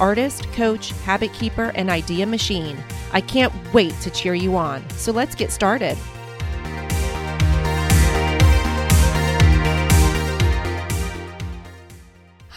[0.00, 2.76] artist, coach, habit keeper, and idea machine.
[3.12, 4.88] I can't wait to cheer you on.
[4.90, 5.96] So let's get started.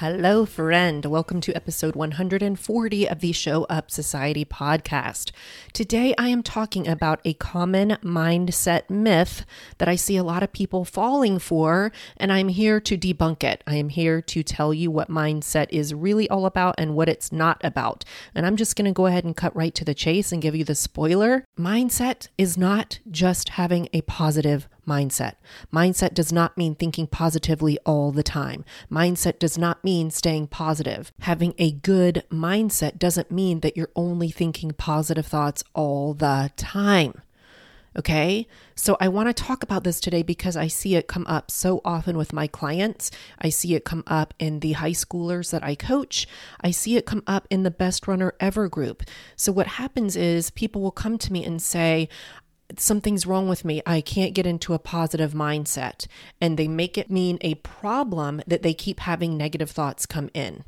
[0.00, 1.04] Hello, friend.
[1.04, 5.32] Welcome to episode 140 of the Show Up Society podcast.
[5.72, 9.44] Today, I am talking about a common mindset myth
[9.78, 13.64] that I see a lot of people falling for, and I'm here to debunk it.
[13.66, 17.32] I am here to tell you what mindset is really all about and what it's
[17.32, 18.04] not about.
[18.36, 20.54] And I'm just going to go ahead and cut right to the chase and give
[20.54, 21.44] you the spoiler.
[21.58, 25.34] Mindset is not just having a positive mindset.
[25.72, 28.64] Mindset does not mean thinking positively all the time.
[28.90, 31.12] Mindset does not mean staying positive.
[31.20, 37.20] Having a good mindset doesn't mean that you're only thinking positive thoughts all the time.
[37.98, 38.46] Okay.
[38.76, 41.80] So I want to talk about this today because I see it come up so
[41.84, 43.10] often with my clients.
[43.40, 46.28] I see it come up in the high schoolers that I coach.
[46.60, 49.02] I see it come up in the Best Runner Ever group.
[49.34, 52.08] So what happens is people will come to me and say,
[52.76, 53.82] something's wrong with me.
[53.86, 56.06] I can't get into a positive mindset.
[56.40, 60.64] And they make it mean a problem that they keep having negative thoughts come in.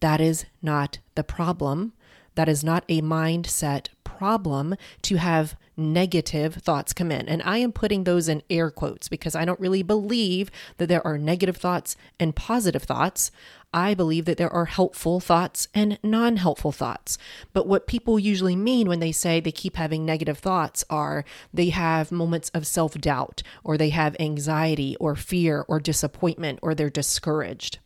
[0.00, 1.92] That is not the problem.
[2.34, 7.28] That is not a mindset problem to have negative thoughts come in.
[7.28, 11.06] And I am putting those in air quotes because I don't really believe that there
[11.06, 13.30] are negative thoughts and positive thoughts.
[13.72, 17.18] I believe that there are helpful thoughts and non helpful thoughts.
[17.52, 21.70] But what people usually mean when they say they keep having negative thoughts are they
[21.70, 26.88] have moments of self doubt, or they have anxiety, or fear, or disappointment, or they're
[26.88, 27.80] discouraged.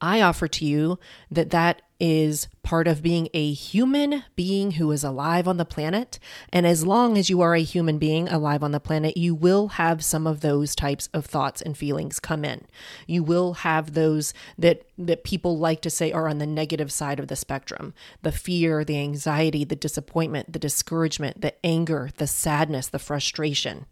[0.00, 0.98] I offer to you
[1.30, 6.20] that that is part of being a human being who is alive on the planet.
[6.52, 9.68] And as long as you are a human being alive on the planet, you will
[9.68, 12.66] have some of those types of thoughts and feelings come in.
[13.06, 17.18] You will have those that, that people like to say are on the negative side
[17.18, 22.86] of the spectrum the fear, the anxiety, the disappointment, the discouragement, the anger, the sadness,
[22.88, 23.86] the frustration.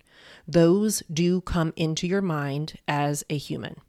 [0.46, 3.80] Those do come into your mind as a human.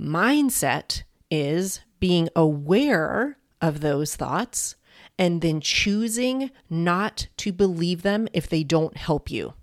[0.00, 4.76] Mindset is being aware of those thoughts
[5.18, 9.54] and then choosing not to believe them if they don't help you.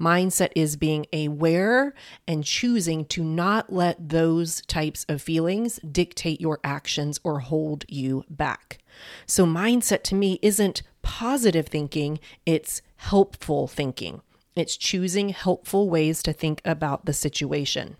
[0.00, 1.94] Mindset is being aware
[2.26, 8.24] and choosing to not let those types of feelings dictate your actions or hold you
[8.28, 8.78] back.
[9.26, 14.20] So, mindset to me isn't positive thinking, it's helpful thinking.
[14.56, 17.96] It's choosing helpful ways to think about the situation.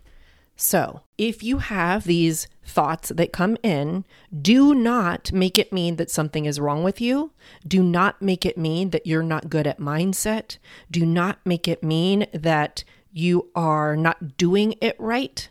[0.55, 4.05] So, if you have these thoughts that come in,
[4.41, 7.31] do not make it mean that something is wrong with you.
[7.67, 10.57] Do not make it mean that you're not good at mindset.
[10.89, 15.49] Do not make it mean that you are not doing it right.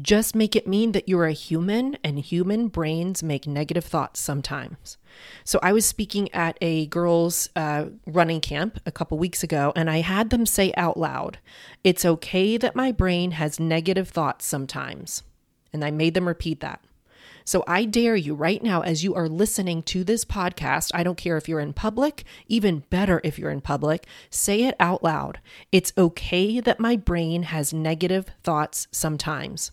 [0.00, 4.96] Just make it mean that you're a human and human brains make negative thoughts sometimes.
[5.44, 9.90] So I was speaking at a girls' uh, running camp a couple weeks ago, and
[9.90, 11.38] I had them say out loud,
[11.82, 15.22] It's okay that my brain has negative thoughts sometimes.
[15.72, 16.82] And I made them repeat that.
[17.44, 21.18] So I dare you right now, as you are listening to this podcast, I don't
[21.18, 25.40] care if you're in public, even better if you're in public, say it out loud.
[25.72, 29.72] It's okay that my brain has negative thoughts sometimes.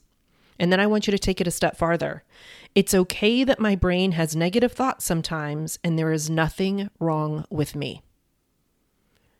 [0.60, 2.24] And then I want you to take it a step farther.
[2.76, 7.76] It's okay that my brain has negative thoughts sometimes, and there is nothing wrong with
[7.76, 8.02] me.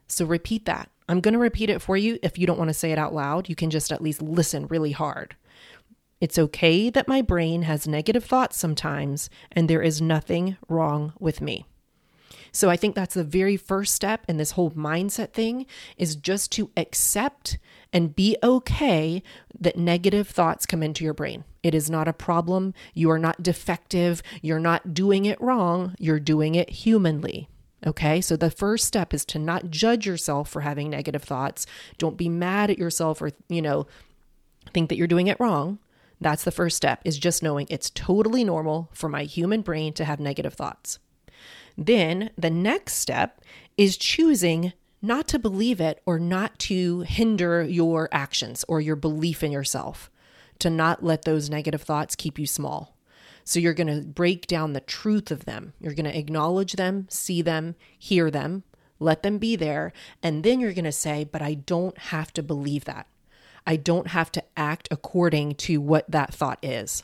[0.08, 0.90] So repeat that.
[1.10, 2.20] I'm going to repeat it for you.
[2.22, 4.68] If you don't want to say it out loud, you can just at least listen
[4.68, 5.36] really hard.
[6.20, 11.42] It's okay that my brain has negative thoughts sometimes, and there is nothing wrong with
[11.42, 11.66] me.
[12.58, 16.52] So I think that's the very first step in this whole mindset thing is just
[16.54, 17.60] to accept
[17.94, 19.22] and be okay
[19.60, 21.44] that negative thoughts come into your brain.
[21.62, 22.74] It is not a problem.
[22.96, 24.24] You are not defective.
[24.42, 25.94] You're not doing it wrong.
[26.00, 27.48] You're doing it humanly.
[27.86, 31.68] Okay, so the first step is to not judge yourself for having negative thoughts.
[32.00, 33.86] Don't be mad at yourself or, you know,
[34.74, 35.78] think that you're doing it wrong.
[36.20, 40.06] That's the first step, is just knowing it's totally normal for my human brain to
[40.06, 40.98] have negative thoughts.
[41.78, 43.42] Then the next step
[43.78, 49.44] is choosing not to believe it or not to hinder your actions or your belief
[49.44, 50.10] in yourself,
[50.60, 52.98] to not let those negative thoughts keep you small.
[53.44, 55.74] So you're going to break down the truth of them.
[55.80, 58.64] You're going to acknowledge them, see them, hear them,
[59.00, 59.94] let them be there.
[60.22, 63.08] And then you're going to say, but I don't have to believe that.
[63.66, 67.04] I don't have to act according to what that thought is.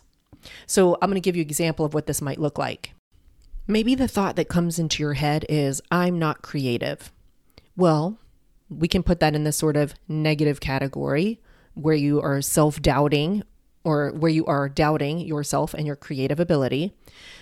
[0.66, 2.94] So I'm going to give you an example of what this might look like.
[3.66, 7.12] Maybe the thought that comes into your head is, I'm not creative.
[7.78, 8.20] Well,
[8.70, 11.40] we can put that in this sort of negative category
[11.74, 13.44] where you are self doubting
[13.84, 16.94] or where you are doubting yourself and your creative ability.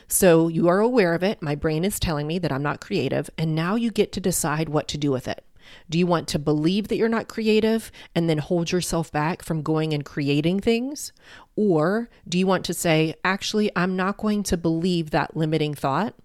[0.07, 1.41] So you are aware of it.
[1.41, 3.29] My brain is telling me that I'm not creative.
[3.37, 5.43] And now you get to decide what to do with it.
[5.89, 9.61] Do you want to believe that you're not creative and then hold yourself back from
[9.61, 11.11] going and creating things?
[11.55, 16.15] Or do you want to say, actually, I'm not going to believe that limiting thought?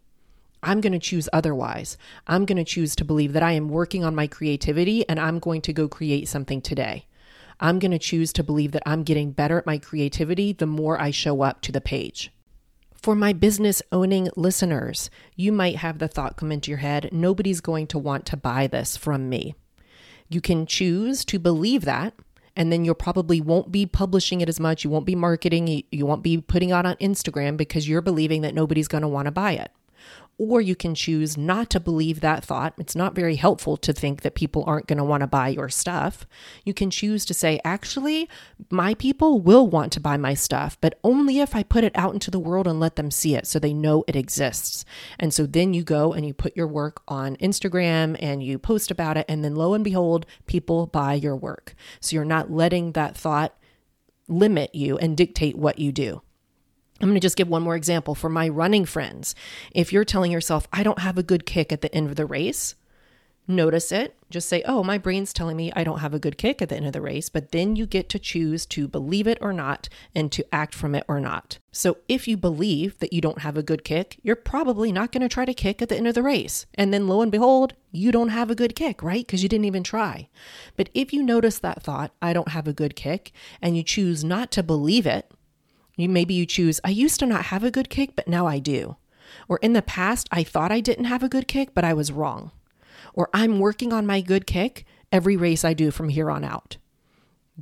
[0.63, 1.97] I'm going to choose otherwise.
[2.27, 5.39] I'm going to choose to believe that I am working on my creativity and I'm
[5.39, 7.07] going to go create something today.
[7.61, 11.01] I'm going to choose to believe that I'm getting better at my creativity the more
[11.01, 12.33] I show up to the page.
[13.03, 17.61] For my business owning listeners, you might have the thought come into your head nobody's
[17.61, 19.55] going to want to buy this from me.
[20.29, 22.15] You can choose to believe that,
[22.57, 24.83] and then you probably won't be publishing it as much.
[24.83, 28.55] You won't be marketing, you won't be putting out on Instagram because you're believing that
[28.55, 29.71] nobody's going to want to buy it
[30.39, 32.75] or you can choose not to believe that thought.
[32.77, 35.71] It's not very helpful to think that people aren't going to want to buy your
[35.71, 36.27] stuff.
[36.65, 38.29] You can choose to say, actually,
[38.71, 42.13] my people will want to buy my stuff, but only if I put it out
[42.13, 44.85] into the world and let them see it so they know it exists.
[45.19, 48.91] And so then you go and you put your work on Instagram and you post
[48.91, 51.75] about it, and then lo and behold, people buy your work.
[52.01, 53.57] So you're not letting that thought
[54.29, 56.21] limit you and dictate what you do.
[57.01, 59.35] I'm going to just give one more example for my running friends.
[59.73, 62.25] If you're telling yourself, I don't have a good kick at the end of the
[62.25, 62.75] race,
[63.49, 64.17] notice it.
[64.29, 66.77] Just say, oh, my brain's telling me I don't have a good kick at the
[66.77, 67.29] end of the race.
[67.29, 70.95] But then you get to choose to believe it or not and to act from
[70.95, 71.59] it or not.
[71.71, 75.21] So if you believe that you don't have a good kick, you're probably not going
[75.21, 76.67] to try to kick at the end of the race.
[76.75, 79.25] And then lo and behold, you don't have a good kick, right?
[79.25, 80.29] Because you didn't even try.
[80.77, 83.33] But if you notice that thought, I don't have a good kick,
[83.63, 85.31] and you choose not to believe it,
[85.97, 88.59] you maybe you choose, I used to not have a good kick, but now I
[88.59, 88.97] do.
[89.49, 92.13] Or in the past, I thought I didn't have a good kick, but I was
[92.13, 92.53] wrong.
[93.15, 96.77] Or I'm working on my good kick every race I do from here on out.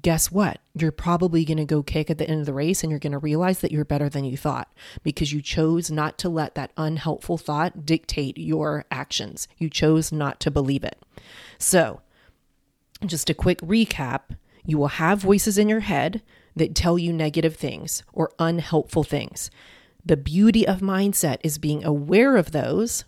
[0.02, 0.58] Guess what?
[0.75, 3.12] You're probably going to go kick at the end of the race and you're going
[3.12, 4.72] to realize that you're better than you thought
[5.04, 9.46] because you chose not to let that unhelpful thought dictate your actions.
[9.56, 11.00] You chose not to believe it.
[11.58, 12.00] So,
[13.06, 14.22] just a quick recap
[14.66, 16.22] you will have voices in your head
[16.56, 19.51] that tell you negative things or unhelpful things.
[20.05, 23.05] The beauty of mindset is being aware of those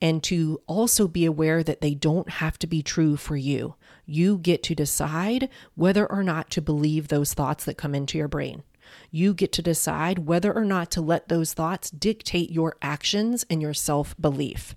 [0.00, 3.76] and to also be aware that they don't have to be true for you.
[4.04, 8.26] You get to decide whether or not to believe those thoughts that come into your
[8.26, 8.64] brain.
[9.12, 13.62] You get to decide whether or not to let those thoughts dictate your actions and
[13.62, 14.74] your self belief.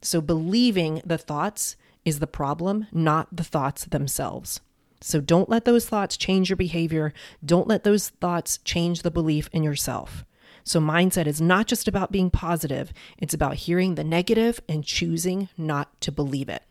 [0.00, 4.60] So, believing the thoughts is the problem, not the thoughts themselves.
[5.00, 7.12] So don't let those thoughts change your behavior.
[7.44, 10.24] Don't let those thoughts change the belief in yourself.
[10.62, 15.48] So, mindset is not just about being positive, it's about hearing the negative and choosing
[15.56, 16.62] not to believe it.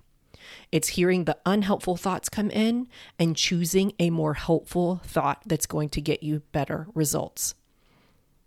[0.72, 2.88] It's hearing the unhelpful thoughts come in
[3.18, 7.56] and choosing a more helpful thought that's going to get you better results.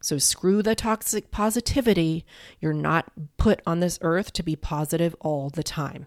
[0.01, 2.25] So, screw the toxic positivity.
[2.61, 6.07] You're not put on this earth to be positive all the time.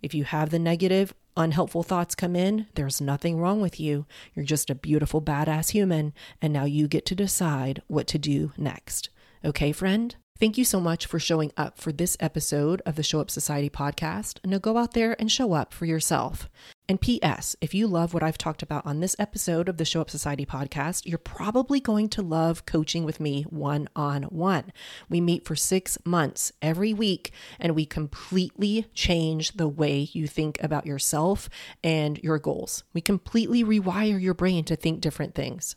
[0.00, 4.06] If you have the negative, unhelpful thoughts come in, there's nothing wrong with you.
[4.34, 8.52] You're just a beautiful, badass human, and now you get to decide what to do
[8.56, 9.10] next.
[9.44, 10.14] Okay, friend?
[10.38, 13.70] Thank you so much for showing up for this episode of the Show Up Society
[13.70, 14.38] podcast.
[14.44, 16.48] Now go out there and show up for yourself.
[16.92, 20.02] And P.S., if you love what I've talked about on this episode of the Show
[20.02, 24.74] Up Society podcast, you're probably going to love coaching with me one on one.
[25.08, 30.62] We meet for six months every week, and we completely change the way you think
[30.62, 31.48] about yourself
[31.82, 32.84] and your goals.
[32.92, 35.76] We completely rewire your brain to think different things.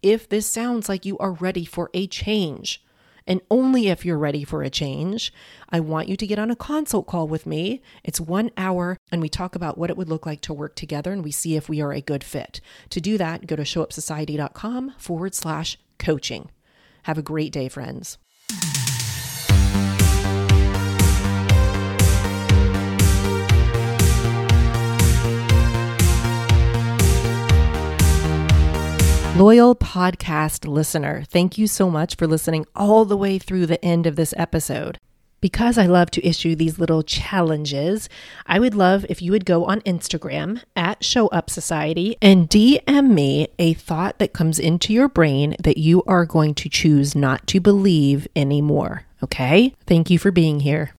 [0.00, 2.84] If this sounds like you are ready for a change,
[3.26, 5.32] and only if you're ready for a change,
[5.68, 7.82] I want you to get on a consult call with me.
[8.04, 11.12] It's one hour, and we talk about what it would look like to work together
[11.12, 12.60] and we see if we are a good fit.
[12.90, 16.50] To do that, go to showupsociety.com forward slash coaching.
[17.04, 18.18] Have a great day, friends.
[29.42, 34.06] Loyal podcast listener, thank you so much for listening all the way through the end
[34.06, 34.98] of this episode.
[35.40, 38.08] Because I love to issue these little challenges,
[38.46, 43.10] I would love if you would go on Instagram at Show Up Society and DM
[43.10, 47.44] me a thought that comes into your brain that you are going to choose not
[47.48, 49.06] to believe anymore.
[49.24, 49.74] Okay?
[49.88, 50.92] Thank you for being here.